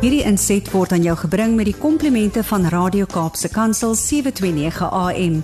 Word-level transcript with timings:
Hierdie 0.00 0.22
inset 0.24 0.70
word 0.72 0.92
aan 0.96 1.02
jou 1.04 1.14
gebring 1.20 1.56
met 1.58 1.68
die 1.68 1.76
komplimente 1.76 2.40
van 2.48 2.64
Radio 2.72 3.04
Kaapse 3.10 3.50
Kansel 3.52 3.92
729 3.98 4.88
AM. 4.88 5.34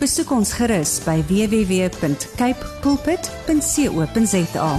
Besoek 0.00 0.30
ons 0.32 0.52
gerus 0.56 0.94
by 1.04 1.18
www.cape 1.28 2.62
pulpit.co.za. 2.84 4.70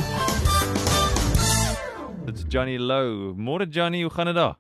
Dit's 2.28 2.46
Johnny 2.50 2.78
Lou. 2.82 3.34
Môre 3.38 3.68
Johnny, 3.70 4.02
hoe 4.06 4.14
gaan 4.14 4.26
dit 4.32 4.36
daar? 4.38 4.58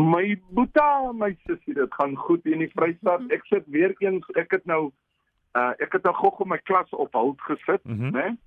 My 0.00 0.24
boeta, 0.56 1.12
my 1.12 1.34
sussie, 1.46 1.74
dit 1.76 1.94
gaan 2.00 2.16
goed 2.16 2.40
hier 2.44 2.56
in 2.56 2.64
die 2.64 2.72
Vrystaat. 2.72 3.20
Ek 3.36 3.44
sit 3.52 3.66
weer 3.68 3.92
eens, 4.00 4.24
ek 4.40 4.56
het 4.56 4.64
nou 4.70 4.88
uh 5.58 5.72
ek 5.82 5.92
het 5.98 6.04
nou 6.06 6.14
gou-gou 6.14 6.46
my 6.48 6.60
klas 6.64 6.88
op 6.94 7.12
hout 7.18 7.40
gesit, 7.48 7.82
Mhm. 7.84 8.14
né? 8.16 8.22
Nee? 8.30 8.38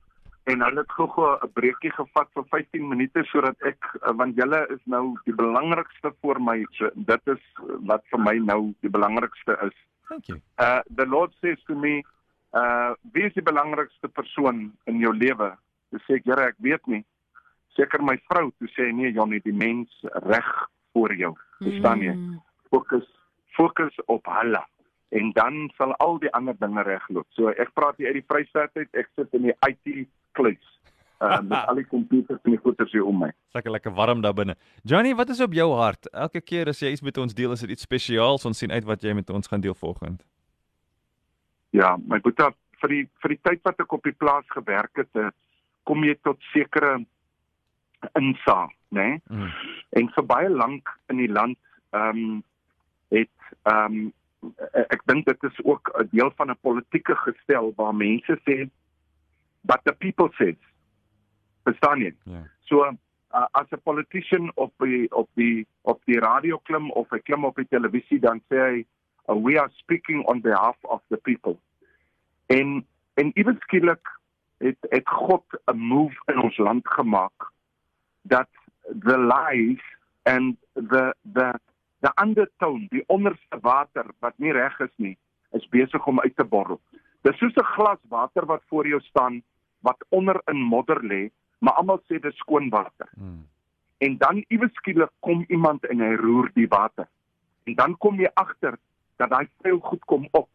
En 0.52 0.62
hulle 0.66 0.82
het 0.84 0.92
gou-gou 0.92 1.38
'n 1.46 1.52
breekie 1.54 1.92
gevat 1.92 2.28
vir 2.34 2.44
15 2.50 2.88
minute 2.88 3.24
sodat 3.24 3.56
ek 3.62 3.80
uh, 4.02 4.12
want 4.12 4.36
julle 4.36 4.66
is 4.76 4.82
nou 4.86 5.16
die 5.24 5.36
belangrikste 5.36 6.12
vir 6.22 6.40
my. 6.40 6.66
So 6.72 6.90
dit 6.96 7.28
is 7.28 7.44
wat 7.88 8.04
vir 8.12 8.20
my 8.20 8.36
nou 8.38 8.74
die 8.82 8.90
belangrikste 8.90 9.58
is. 9.68 9.78
Thank 10.10 10.28
you. 10.28 10.42
Uh 10.60 10.82
the 10.96 11.06
Lord 11.06 11.32
says 11.42 11.64
to 11.68 11.76
me, 11.76 12.04
uh 12.52 12.94
wie 13.14 13.24
is 13.24 13.34
die 13.34 13.46
belangrikste 13.46 14.08
persoon 14.08 14.74
in 14.86 15.00
jou 15.00 15.14
lewe? 15.14 15.56
Dis 15.90 16.04
sê 16.08 16.20
ek, 16.20 16.26
Here, 16.26 16.52
ek 16.52 16.60
weet 16.60 16.88
nie. 16.88 17.06
Seker 17.78 18.04
my 18.04 18.18
vrou, 18.28 18.52
toe 18.60 18.68
sê 18.68 18.90
hy, 18.90 18.92
nee 18.92 19.12
Johnny, 19.12 19.40
die 19.40 19.56
mens 19.56 19.90
reg 20.28 20.70
voor 20.94 21.14
jou. 21.14 21.34
Verstaan 21.60 22.02
jy? 22.02 22.16
Fokus 22.70 23.08
fokus 23.54 23.96
op 24.06 24.26
hulle 24.26 24.64
en 25.14 25.32
dan 25.32 25.70
sal 25.78 25.94
al 26.02 26.18
die 26.20 26.32
ander 26.34 26.56
dinge 26.58 26.82
regloop. 26.82 27.28
So 27.38 27.54
ek 27.54 27.74
praat 27.78 28.00
hier 28.02 28.10
uit 28.10 28.22
die 28.22 28.28
Vrystaat 28.28 28.74
uit. 28.74 28.90
Ek 28.98 29.10
sit 29.14 29.36
in 29.38 29.50
die 29.50 29.56
IT. 29.68 30.08
Uh 31.34 31.42
met 31.50 31.68
al 31.68 31.76
die 31.82 31.88
komputers 31.88 32.40
en 32.44 32.52
die 32.52 32.60
goeders 32.60 32.92
hier 32.92 33.06
om 33.06 33.20
my. 33.26 33.32
Lekker 33.58 33.72
lekker 33.72 33.94
warm 33.94 34.22
daar 34.22 34.34
binne. 34.34 34.56
Johnny, 34.84 35.16
wat 35.16 35.30
is 35.30 35.42
op 35.42 35.54
jou 35.54 35.70
hart? 35.74 36.10
Elke 36.12 36.42
keer 36.42 36.68
as 36.68 36.80
jy 36.80 36.92
iets 36.92 37.02
met 37.02 37.18
ons 37.18 37.34
deel, 37.34 37.52
is 37.52 37.60
dit 37.66 37.70
iets 37.70 37.88
spesiaals. 37.88 38.46
Ons 38.46 38.58
sien 38.58 38.72
uit 38.72 38.84
wat 38.84 39.02
jy 39.04 39.14
met 39.14 39.30
ons 39.30 39.48
gaan 39.48 39.62
deel 39.62 39.76
volgende. 39.76 40.24
Ja, 41.74 41.96
my 42.08 42.20
boetie, 42.22 42.52
vir 42.84 42.90
die 42.90 43.04
vir 43.24 43.36
die 43.36 43.42
tyd 43.50 43.62
wat 43.66 43.80
ek 43.82 43.94
op 43.96 44.04
die 44.04 44.16
plaas 44.18 44.46
gewerk 44.54 45.02
het, 45.02 45.10
eh, 45.16 45.32
kom 45.84 46.04
jy 46.04 46.16
tot 46.24 46.40
sekere 46.54 47.00
insaag, 48.20 48.72
né? 48.92 49.08
Nee? 49.08 49.22
Mm. 49.30 49.54
En 50.00 50.10
vir 50.16 50.26
baie 50.28 50.50
lank 50.50 50.90
in 51.10 51.18
die 51.24 51.32
land 51.32 51.58
ehm 51.94 52.20
um, 52.20 52.44
het 53.14 53.56
ehm 53.70 53.98
um, 53.98 54.14
ek 54.92 55.04
dink 55.08 55.26
dit 55.26 55.44
is 55.50 55.60
ook 55.64 55.90
'n 55.98 56.10
deel 56.12 56.32
van 56.36 56.52
'n 56.52 56.58
politieke 56.62 57.16
gestel 57.16 57.74
waar 57.76 57.96
mense 57.96 58.38
sê 58.46 58.70
but 59.62 59.80
the 59.84 59.94
people 59.94 60.30
says. 60.38 60.60
Verstaan 61.64 62.00
jy? 62.00 62.14
Ja. 62.24 62.44
So 62.70 62.86
uh, 62.86 63.48
as 63.52 63.70
'n 63.72 63.82
politician 63.84 64.52
op 64.56 64.74
die 64.78 65.12
op 65.12 65.30
die 65.34 65.68
op 65.82 66.02
die 66.06 66.20
radio 66.20 66.58
klim 66.58 66.92
of 66.92 67.10
hy 67.10 67.20
klim 67.20 67.46
op 67.46 67.56
die 67.56 67.68
televisie 67.70 68.20
dan 68.20 68.42
sê 68.50 68.58
hy 68.58 68.86
uh, 69.30 69.36
we 69.36 69.60
are 69.60 69.72
speaking 69.76 70.26
on 70.26 70.42
behalf 70.42 70.78
of 70.82 71.02
the 71.10 71.18
people. 71.18 71.58
En 72.46 72.86
en 73.14 73.32
iewers 73.34 73.60
skielik 73.60 74.20
het 74.58 74.78
het 74.90 75.10
God 75.10 75.46
'n 75.66 75.78
move 75.78 76.16
in 76.26 76.42
ons 76.42 76.58
land 76.58 76.88
gemaak 76.88 77.52
dat 78.22 78.50
the 79.00 79.18
lies 79.18 79.84
and 80.24 80.58
the 80.74 81.16
the 81.34 81.60
the 82.00 82.12
undertone, 82.22 82.88
die 82.92 83.04
onderste 83.08 83.60
water 83.62 84.06
wat 84.20 84.34
nie 84.38 84.52
reg 84.52 84.80
is 84.80 84.94
nie, 84.96 85.18
is 85.52 85.68
besig 85.72 86.08
om 86.08 86.20
uit 86.20 86.36
te 86.36 86.44
borrel. 86.44 86.82
Dis 87.22 87.38
soos 87.38 87.56
'n 87.56 87.74
glas 87.76 88.00
water 88.10 88.46
wat 88.46 88.64
voor 88.68 88.88
jou 88.88 89.00
staan 89.02 89.44
wat 89.80 90.06
onder 90.10 90.42
in 90.46 90.62
modder 90.62 91.04
lê, 91.04 91.32
maar 91.64 91.80
almal 91.80 92.02
sê 92.08 92.20
dis 92.20 92.40
skoon 92.44 92.70
water. 92.74 93.10
Mm. 93.16 93.44
En 94.04 94.18
dan 94.18 94.44
iewes 94.48 94.74
skielik 94.80 95.12
kom 95.24 95.46
iemand 95.48 95.86
en 95.88 96.04
hy 96.04 96.12
roer 96.20 96.50
die 96.58 96.68
water. 96.68 97.08
En 97.64 97.78
dan 97.80 97.96
kom 98.04 98.20
jy 98.20 98.32
agter 98.40 98.76
dat 99.22 99.32
daai 99.32 99.48
vuil 99.64 99.80
goed 99.80 100.04
kom 100.12 100.28
op 100.32 100.50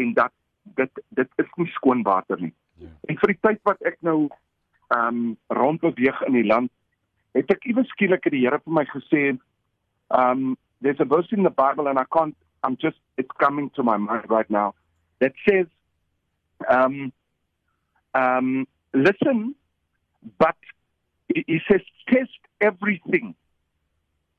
en 0.00 0.14
dat 0.16 0.32
dit 0.78 1.02
dit 1.08 1.42
is 1.44 1.52
nie 1.60 1.68
skoon 1.74 2.02
water 2.06 2.40
nie. 2.40 2.54
Ja. 2.80 2.88
En 3.10 3.18
vir 3.20 3.34
die 3.34 3.40
tyd 3.48 3.60
wat 3.68 3.82
ek 3.92 4.00
nou 4.00 4.18
ehm 4.88 5.20
um, 5.20 5.36
rondbeweeg 5.52 6.22
in 6.24 6.38
die 6.38 6.46
land, 6.48 6.72
het 7.36 7.50
ek 7.52 7.66
iewes 7.68 7.90
skielik 7.92 8.24
het 8.24 8.32
die 8.32 8.46
Here 8.46 8.60
vir 8.64 8.72
my 8.72 8.86
gesê, 8.88 9.36
um 10.08 10.56
there's 10.80 11.00
a 11.00 11.04
verse 11.04 11.28
in 11.32 11.42
the 11.42 11.50
Bible 11.50 11.88
and 11.88 11.98
I 11.98 12.04
can't 12.16 12.36
I'm 12.64 12.76
just 12.76 12.96
it's 13.16 13.36
coming 13.38 13.70
to 13.76 13.82
my 13.82 13.96
mind 13.96 14.24
right 14.30 14.48
now 14.50 14.74
that 15.20 15.32
says 15.48 15.66
um 16.68 17.12
um 18.14 18.66
listen 18.94 19.54
but 20.38 20.56
he 21.28 21.60
says 21.68 21.82
test 22.06 22.38
everything. 22.60 23.34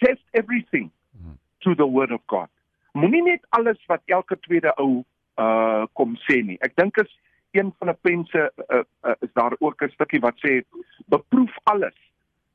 Test 0.04 0.24
everything 0.34 0.92
Mhm. 1.16 1.38
to 1.62 1.76
the 1.76 1.86
word 1.86 2.12
of 2.12 2.22
God. 2.28 2.48
Moenie 2.94 3.22
net 3.24 3.46
alles 3.50 3.78
wat 3.88 4.02
elke 4.06 4.40
tweede 4.40 4.74
ou 4.78 5.06
uh 5.38 5.86
kom 5.94 6.16
sê 6.28 6.42
nie. 6.44 6.58
Ek 6.62 6.76
dink 6.76 6.98
is 6.98 7.12
een 7.52 7.74
van 7.80 7.88
die 7.88 7.98
pense 8.02 8.52
uh, 8.70 8.84
uh, 9.04 9.16
is 9.22 9.34
daar 9.34 9.56
ook 9.60 9.82
'n 9.82 9.90
stukkie 9.90 10.20
wat 10.20 10.36
sê 10.46 10.64
beproef 11.08 11.58
alles 11.64 11.96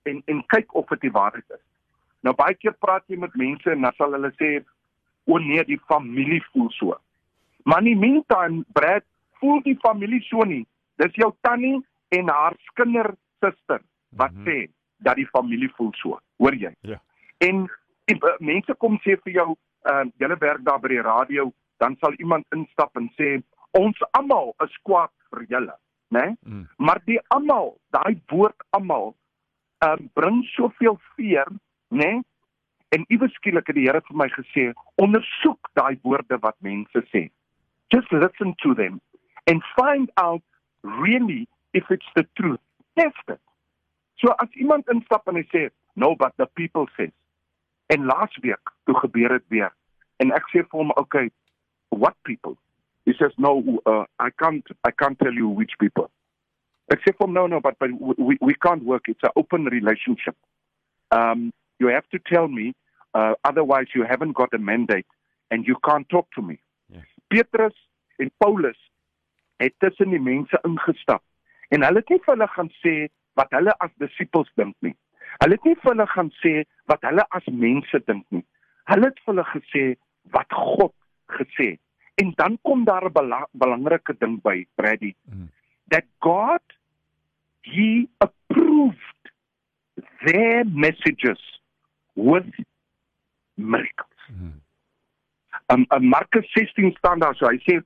en 0.02 0.22
en 0.26 0.46
kyk 0.46 0.74
of 0.74 0.88
dit 0.88 1.00
die 1.00 1.10
waarheid 1.10 1.44
is. 1.50 1.64
Nou 2.20 2.34
baie 2.34 2.54
keer 2.54 2.72
praat 2.72 3.02
jy 3.06 3.16
met 3.16 3.34
mense 3.34 3.70
en 3.70 3.80
dan 3.80 3.92
sal 3.96 4.12
hulle 4.12 4.32
sê 4.40 4.64
o 5.24 5.38
nee 5.38 5.64
die 5.64 5.80
familie 5.86 6.42
voel 6.52 6.70
so. 6.70 6.96
Maar 7.64 7.78
in 7.78 7.84
die 7.84 7.96
meantime 7.96 8.64
Brad 8.72 9.04
voel 9.40 9.62
die 9.62 9.78
familie 9.80 10.20
so 10.22 10.42
nie. 10.44 10.66
Dis 10.96 11.14
jou 11.14 11.32
tannie 11.40 11.84
en 12.08 12.28
haar 12.28 12.54
skinder 12.70 13.14
suster 13.40 13.80
wat 14.16 14.32
Mhm. 14.32 14.44
sê 14.48 14.68
dat 14.98 15.16
die 15.16 15.26
familie 15.26 15.68
voel 15.76 15.92
so 15.94 16.18
hoor 16.38 16.54
jy 16.54 16.74
Ja. 16.82 17.00
en 17.40 17.68
die, 18.06 18.16
uh, 18.16 18.36
mense 18.40 18.74
kom 18.78 18.98
sê 19.04 19.16
vir 19.24 19.32
jou 19.32 19.56
uh, 19.90 20.04
julle 20.18 20.36
werk 20.40 20.62
daar 20.64 20.80
by 20.80 20.88
die 20.88 21.02
radio 21.02 21.52
dan 21.78 21.96
sal 22.00 22.12
iemand 22.18 22.44
instap 22.54 22.96
en 22.96 23.10
sê 23.18 23.42
ons 23.72 23.96
almal 24.12 24.54
is 24.64 24.76
kwaad 24.82 25.10
vir 25.30 25.46
julle 25.48 25.74
né 26.10 26.36
Mm. 26.46 26.68
maar 26.78 27.00
die 27.06 27.18
almal 27.28 27.76
daai 27.90 28.20
woord 28.30 28.56
almal 28.70 29.14
um, 29.84 30.10
bring 30.14 30.44
soveel 30.44 30.98
veer 31.16 31.46
né 31.90 32.22
en 32.90 33.04
iewes 33.08 33.32
skielik 33.34 33.66
het 33.66 33.74
die 33.76 33.86
Here 33.88 34.00
vir 34.00 34.16
my 34.16 34.28
gesê 34.28 34.72
ondersoek 35.02 35.68
daai 35.74 35.98
woorde 36.02 36.38
wat 36.40 36.56
mense 36.60 37.02
sê 37.12 37.30
just 37.92 38.10
listen 38.12 38.54
to 38.62 38.74
them 38.74 39.00
and 39.46 39.62
find 39.76 40.10
out 40.16 40.42
really 40.82 41.46
if 41.74 41.84
it's 41.90 42.10
the 42.16 42.24
truth 42.38 42.62
test 42.98 43.28
it. 43.28 43.40
So 44.22 44.32
as 44.42 44.48
iemand 44.60 44.88
instap 44.94 45.28
en 45.28 45.38
hy 45.40 45.44
sê 45.52 45.68
no 45.96 46.14
but 46.18 46.34
the 46.38 46.46
people 46.58 46.86
says. 46.96 47.12
En 47.92 48.06
laas 48.10 48.36
week 48.42 48.72
toe 48.86 48.96
gebeur 49.02 49.36
dit 49.36 49.48
weer. 49.56 49.72
En 50.22 50.32
ek 50.34 50.46
sê 50.52 50.62
vir 50.62 50.78
hom 50.80 50.92
okay 51.00 51.30
what 51.90 52.16
people? 52.24 52.56
He 53.04 53.12
says 53.18 53.34
no 53.36 53.58
uh, 53.84 54.04
i 54.18 54.30
can't 54.42 54.70
i 54.88 54.90
can't 54.90 55.18
tell 55.18 55.34
you 55.34 55.48
which 55.48 55.74
people. 55.82 56.08
Ek 56.92 57.02
sê 57.02 57.12
vir 57.12 57.26
hom 57.26 57.34
no 57.36 57.46
no 57.50 57.60
but, 57.60 57.78
but 57.78 57.92
we 58.00 58.38
we 58.40 58.54
can't 58.66 58.84
work. 58.84 59.10
It's 59.10 59.26
an 59.26 59.36
open 59.36 59.66
relationship. 59.76 60.36
Um 61.10 61.52
you 61.82 61.90
have 61.90 62.08
to 62.14 62.22
tell 62.32 62.48
me 62.48 62.72
uh, 63.14 63.34
otherwise 63.44 63.88
you 63.94 64.04
haven't 64.08 64.38
got 64.38 64.54
a 64.54 64.58
mandate 64.58 65.10
and 65.50 65.66
you 65.66 65.76
can't 65.84 66.08
talk 66.08 66.30
to 66.38 66.42
me. 66.42 66.58
Yes. 66.88 67.06
Petrus 67.28 67.76
en 68.18 68.30
Paulus 68.38 68.78
het 69.58 69.74
tussen 69.78 70.10
die 70.10 70.22
mense 70.22 70.58
ingestap 70.62 71.22
en 71.74 71.86
hulle 71.86 72.02
het 72.02 72.10
nie 72.12 72.20
vir 72.24 72.34
hulle 72.34 72.50
gaan 72.56 72.70
sê 72.80 72.94
wat 73.38 73.54
hulle 73.56 73.74
as 73.84 73.92
disippels 74.02 74.50
dink 74.60 74.76
nie. 74.86 74.94
Hulle 75.42 75.56
het 75.58 75.64
nie 75.68 75.76
vir 75.82 75.90
hulle 75.92 76.06
gaan 76.12 76.30
sê 76.40 76.52
wat 76.90 77.06
hulle 77.08 77.24
as 77.38 77.48
mense 77.64 78.00
dink 78.06 78.26
nie. 78.36 78.44
Hulle 78.90 79.10
het 79.10 79.18
vir 79.24 79.32
hulle 79.32 79.46
gesê 79.50 79.84
wat 80.36 80.54
God 80.54 80.94
gesê. 81.38 81.74
En 82.22 82.30
dan 82.38 82.58
kom 82.62 82.84
daar 82.84 83.04
'n 83.08 83.12
bela 83.12 83.46
belangrike 83.52 84.14
ding 84.20 84.40
by, 84.42 84.66
Brady, 84.76 85.14
Mm. 85.26 85.48
that 85.90 86.04
God 86.20 86.62
he 87.62 88.08
approved 88.20 89.22
their 90.26 90.64
messages 90.64 91.40
with 92.14 92.50
miracles. 93.56 94.20
Mm. 94.30 94.60
Um, 95.70 95.86
um 95.90 96.08
Markus 96.08 96.46
16 96.52 96.94
staan 96.98 97.18
daar 97.18 97.34
so. 97.34 97.46
Hy 97.46 97.58
sê 97.64 97.82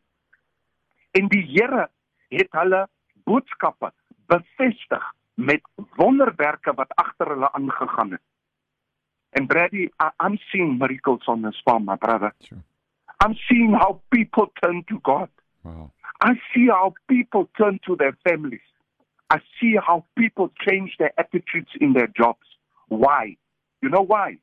en 1.12 1.28
die 1.28 1.42
Here 1.46 1.88
het 2.28 2.52
hulle 2.52 2.88
boodskappe 3.28 3.92
bevestig 4.32 5.04
met 5.34 5.62
wonderwerke 6.00 6.74
wat 6.80 6.94
agter 7.04 7.34
hulle 7.34 7.52
aangegaan 7.52 8.10
het. 8.16 8.24
And 9.36 9.48
Brady, 9.48 9.88
I, 10.00 10.10
I'm 10.24 10.38
seeing 10.50 10.78
miracles 10.78 11.26
on 11.26 11.42
this 11.42 11.60
farm, 11.64 11.84
my 11.84 11.96
brother. 11.96 12.32
Sure. 12.40 12.62
I'm 13.20 13.36
seeing 13.48 13.74
how 13.74 14.00
people 14.10 14.50
turn 14.62 14.84
to 14.88 14.98
God. 15.02 15.28
Wow. 15.62 15.90
I 16.20 16.34
see 16.52 16.66
how 16.68 16.94
people 17.08 17.48
turn 17.56 17.78
to 17.86 17.96
their 17.96 18.16
families. 18.24 18.66
I 19.30 19.38
see 19.60 19.76
how 19.76 20.04
people 20.16 20.50
change 20.66 20.96
their 20.98 21.12
attitudes 21.18 21.70
in 21.80 21.92
their 21.92 22.06
jobs. 22.06 22.46
Why? 22.88 23.36
You 23.82 23.90
know 23.90 24.02
why? 24.02 24.38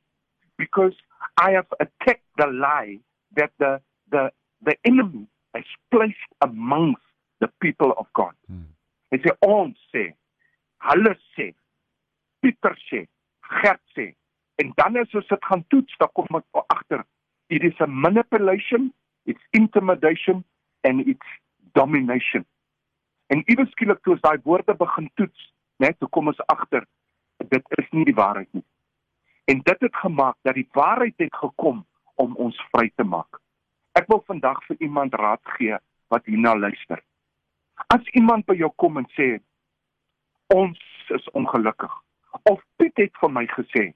Because 0.56 0.94
I 1.36 1.50
have 1.52 1.66
attacked 1.80 2.24
the 2.38 2.46
lie 2.46 2.98
that 3.34 3.50
the 3.58 3.80
the 4.10 4.30
the 4.62 4.76
enemy 4.84 5.26
has 5.54 5.64
placed 5.90 6.30
amongst 6.40 7.02
the 7.40 7.48
people 7.60 7.92
of 7.98 8.06
God. 8.14 8.34
Mm. 8.50 8.64
Hy 9.12 9.20
sê 9.22 9.32
ons 9.46 9.88
sê, 9.94 10.08
hulle 10.90 11.14
sê, 11.34 11.52
Pieter 12.42 12.74
sê, 12.88 13.06
Gert 13.60 13.82
sê, 13.94 14.10
En 14.56 14.72
dan 14.74 14.96
as 14.96 15.14
ons 15.14 15.26
dit 15.28 15.44
gaan 15.44 15.64
toets, 15.68 15.96
dan 16.00 16.12
kom 16.16 16.38
ek 16.38 16.64
agter 16.72 17.04
it 17.48 17.62
is 17.62 17.80
a 17.80 17.86
manipulation, 17.86 18.92
it's 19.24 19.42
intimidation 19.52 20.44
and 20.82 21.06
it's 21.06 21.34
domination. 21.78 22.42
En 23.30 23.44
iewers 23.46 23.70
skielik 23.70 24.00
toe 24.02 24.16
ons 24.16 24.24
daai 24.24 24.40
woorde 24.48 24.74
begin 24.74 25.06
toets, 25.20 25.44
net 25.78 25.98
toe 26.00 26.08
kom 26.10 26.32
ons 26.32 26.40
agter 26.50 26.86
dit 27.52 27.76
is 27.78 27.90
nie 27.92 28.06
die 28.08 28.16
waarheid 28.16 28.48
nie. 28.56 28.64
En 29.46 29.60
dit 29.62 29.84
het 29.86 30.00
gemaak 30.02 30.34
dat 30.48 30.56
die 30.58 30.66
waarheid 30.74 31.14
het 31.22 31.36
gekom 31.38 31.84
om 32.18 32.34
ons 32.42 32.56
vry 32.72 32.88
te 32.96 33.04
maak. 33.04 33.38
Ek 33.94 34.08
wil 34.10 34.24
vandag 34.26 34.58
vir 34.66 34.80
iemand 34.88 35.14
raad 35.14 35.44
gee 35.58 35.76
wat 36.10 36.26
hierna 36.26 36.56
luister. 36.56 36.98
As 37.92 38.02
iemand 38.18 38.46
by 38.46 38.56
jou 38.56 38.72
kom 38.76 38.96
en 38.96 39.06
sê 39.18 39.36
ons 40.54 40.78
is 41.14 41.30
ongelukkig 41.38 41.92
of 42.50 42.60
Piet 42.76 42.96
het 42.96 43.14
vir 43.20 43.32
my 43.32 43.46
gesê 43.52 43.92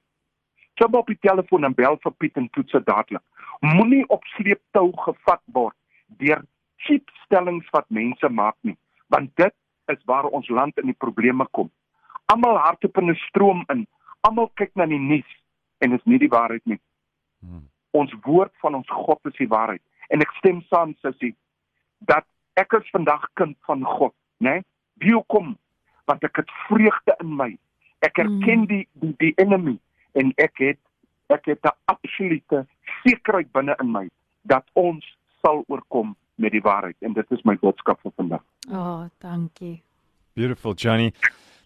Kom 0.81 0.95
op 0.97 1.11
die 1.13 1.19
telefoon 1.21 1.67
en 1.69 1.75
bel 1.77 1.99
vir 2.01 2.13
Piet 2.17 2.39
en 2.41 2.47
toets 2.57 2.73
dit 2.73 2.87
dadelik. 2.87 3.23
Moenie 3.61 4.07
op 4.09 4.25
sleeptou 4.37 4.87
gevat 5.05 5.43
word 5.53 5.77
deur 6.23 6.41
cheap 6.87 7.11
stellings 7.27 7.69
wat 7.75 7.85
mense 7.93 8.29
maak 8.33 8.57
nie, 8.65 8.77
want 9.13 9.29
dit 9.37 9.53
is 9.93 10.01
waar 10.09 10.31
ons 10.39 10.49
land 10.49 10.81
in 10.81 10.89
die 10.89 10.97
probleme 11.05 11.45
kom. 11.53 11.69
Almal 12.33 12.57
hardop 12.65 12.97
in 13.03 13.11
'n 13.11 13.21
stroom 13.29 13.65
in. 13.69 13.87
Almal 14.21 14.49
kyk 14.55 14.73
na 14.75 14.87
die 14.87 14.99
nuus 14.99 15.31
en 15.81 15.91
dit 15.91 16.01
is 16.01 16.07
nie 16.07 16.19
die 16.19 16.33
waarheid 16.33 16.65
nie. 16.65 16.81
Hmm. 17.41 17.69
Ons 17.91 18.15
woord 18.25 18.53
van 18.63 18.75
ons 18.75 18.89
God 18.89 19.21
is 19.25 19.37
die 19.37 19.49
waarheid. 19.49 19.83
En 20.09 20.21
ek 20.21 20.33
stem 20.39 20.63
saam 20.63 20.95
sussie 21.03 21.37
dat 21.99 22.25
ek 22.61 22.77
is 22.79 22.93
vandag 22.93 23.25
kind 23.41 23.57
van 23.69 23.85
God, 23.85 24.15
né? 24.45 24.61
Nee? 24.61 24.67
Wie 25.01 25.17
kom 25.33 25.57
want 26.11 26.25
ek 26.27 26.43
het 26.43 26.51
vreugde 26.67 27.15
in 27.23 27.35
my. 27.39 27.51
Ek 28.05 28.19
erken 28.19 28.65
hmm. 28.65 28.71
die 28.71 28.85
die, 29.03 29.15
die 29.23 29.33
enemy 29.43 29.77
en 30.19 30.33
ek 30.43 30.63
het 30.63 30.81
ek 31.31 31.47
het 31.53 31.63
'n 31.63 31.77
absolute 31.93 32.65
sekerheid 33.05 33.53
binne 33.53 33.77
in 33.83 33.93
my 33.93 34.09
dat 34.43 34.67
ons 34.73 35.05
sal 35.43 35.65
oorkom 35.69 36.17
met 36.35 36.53
die 36.53 36.65
waarheid 36.65 36.97
en 37.01 37.13
dit 37.13 37.31
is 37.31 37.45
my 37.45 37.57
boodskap 37.61 38.01
vir 38.03 38.13
vandag. 38.17 38.43
Oh, 38.71 39.05
dankie. 39.21 39.83
Beautiful 40.35 40.75
Johnny. 40.75 41.13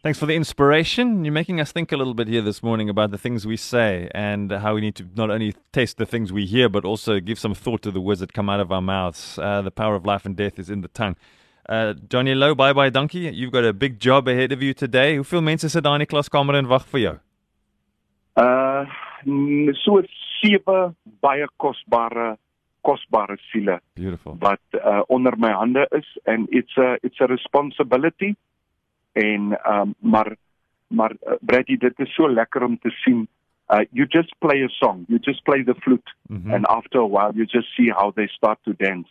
Thanks 0.05 0.19
for 0.19 0.27
the 0.27 0.35
inspiration. 0.35 1.25
You're 1.25 1.33
making 1.33 1.63
us 1.63 1.73
think 1.73 1.91
a 1.91 1.97
little 1.97 2.13
bit 2.13 2.29
here 2.29 2.43
this 2.43 2.63
morning 2.63 2.91
about 2.91 3.11
the 3.11 3.17
things 3.17 3.47
we 3.47 3.57
say 3.57 4.11
and 4.15 4.53
how 4.53 4.75
we 4.75 4.83
need 4.83 4.97
to 4.97 5.07
not 5.17 5.31
only 5.31 5.55
taste 5.73 5.97
the 5.97 6.05
things 6.05 6.31
we 6.31 6.45
hear, 6.45 6.69
but 6.69 6.85
also 6.85 7.21
give 7.21 7.39
some 7.39 7.55
thought 7.55 7.81
to 7.85 7.91
the 7.91 8.03
words 8.03 8.21
that 8.21 8.35
come 8.35 8.51
out 8.51 8.61
of 8.61 8.71
our 8.71 8.83
mouths. 8.83 9.39
Uh, 9.39 9.63
the 9.63 9.71
power 9.71 9.95
of 9.95 10.05
life 10.05 10.27
and 10.27 10.37
death 10.37 10.59
is 10.59 10.69
in 10.69 10.83
the 10.83 10.89
tongue. 10.89 11.17
Uh, 11.67 11.95
Johnny 12.11 12.35
Low, 12.35 12.55
bye 12.55 12.75
bye, 12.75 12.91
donkey. 12.91 13.21
You've 13.21 13.51
got 13.51 13.65
a 13.65 13.73
big 13.73 13.99
job 13.99 14.29
ahead 14.29 14.53
of 14.53 14.63
you 14.63 14.75
today. 14.75 15.17
Hoeveel 15.17 15.43
mense 15.43 15.71
sit 15.71 15.83
daar 15.83 15.97
in 15.97 16.05
die 16.05 16.13
klaskamer 16.13 16.61
en 16.61 16.69
wag 16.69 16.85
vir 16.93 17.01
jou? 17.01 17.17
Uh, 18.37 18.85
so 19.87 20.03
sewe 20.43 20.81
baie 21.25 21.49
kosbare 21.57 22.35
kosbare 22.85 23.41
siele. 23.49 23.81
Beautiful. 23.95 24.37
Wat 24.45 24.85
uh, 24.85 25.01
onder 25.09 25.33
my 25.39 25.57
hande 25.57 25.89
is 25.97 26.19
and 26.27 26.47
it's 26.53 26.77
a 26.77 26.99
it's 27.01 27.25
a 27.25 27.27
responsibility 27.27 28.37
en 29.15 29.59
um 29.67 29.95
maar 29.99 30.37
maar 30.89 31.11
uh, 31.11 31.33
Brady 31.41 31.77
dit 31.77 31.99
is 31.99 32.15
so 32.15 32.29
lekker 32.29 32.63
om 32.63 32.79
te 32.79 32.91
sien. 32.91 33.29
Uh 33.69 33.85
you 33.91 34.07
just 34.09 34.35
play 34.39 34.63
a 34.63 34.69
song. 34.69 35.05
You 35.09 35.19
just 35.23 35.43
play 35.43 35.65
the 35.65 35.75
flute. 35.75 36.15
Mm 36.29 36.43
-hmm. 36.43 36.55
and 36.55 36.67
after 36.67 37.01
a 37.01 37.09
while 37.09 37.33
you 37.35 37.45
just 37.47 37.75
see 37.75 37.91
how 37.91 38.13
they 38.13 38.27
start 38.27 38.59
to 38.63 38.73
dance. 38.77 39.09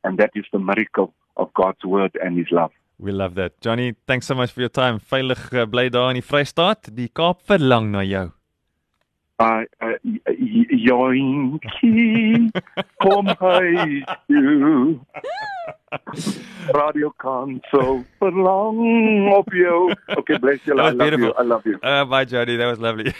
And 0.00 0.18
that 0.18 0.34
is 0.36 0.48
the 0.50 0.58
miracle 0.58 1.12
of 1.32 1.52
God's 1.52 1.84
word 1.84 2.20
and 2.20 2.36
his 2.36 2.50
love. 2.50 2.72
We 2.96 3.12
love 3.12 3.34
that. 3.34 3.52
Johnny 3.60 3.94
thanks 4.06 4.26
so 4.26 4.34
much 4.34 4.52
for 4.52 4.60
your 4.60 4.72
time. 4.72 4.98
Veilig 5.00 5.52
uh, 5.52 5.66
bly 5.66 5.88
daar 5.88 6.08
in 6.08 6.14
die 6.20 6.24
Vrystaat. 6.24 6.96
Die 6.96 7.08
Kaap 7.12 7.42
verlang 7.44 7.90
na 7.90 8.02
jou. 8.04 8.30
Uh, 9.38 9.64
uh 9.84 9.96
yoinkie 10.88 12.48
kom 13.04 13.26
hy 13.40 14.00
toe 14.32 14.96
radio 16.80 17.12
console 17.22 18.04
verlang 18.20 18.78
op 19.34 19.52
jou. 19.52 19.92
Okay 20.18 20.38
bless 20.38 20.64
you 20.66 20.78
I 20.78 20.90
love 20.90 21.18
you 21.18 21.32
I 21.38 21.42
love 21.42 21.62
you. 21.64 21.78
Uh 21.82 22.04
bye 22.04 22.24
Johnny 22.24 22.56
that 22.56 22.66
was 22.66 22.78
lovely. 22.78 23.14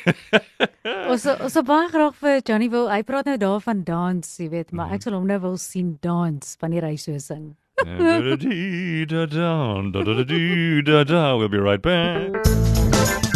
Ons 1.10 1.26
ons 1.26 1.60
baie 1.66 1.90
graag 1.92 2.16
vir 2.22 2.42
Johnny 2.46 2.70
wil 2.72 2.90
hy 2.90 3.02
praat 3.06 3.28
nou 3.30 3.36
daarvan 3.40 3.84
dans 3.86 4.34
jy 4.40 4.50
weet 4.52 4.72
maar 4.72 4.94
ek 4.96 5.06
sal 5.06 5.18
hom 5.18 5.26
nou 5.28 5.38
wil 5.42 5.56
sien 5.60 5.96
dans 6.02 6.56
wanneer 6.62 6.86
hy 6.86 6.96
so 7.00 7.18
sing 7.22 7.54
da 7.76 7.84
da 7.84 8.36
da 9.92 10.24
da 10.82 11.04
da 11.04 11.36
we'll 11.36 11.48
be 11.48 11.58
right 11.58 11.82
back 11.82 13.35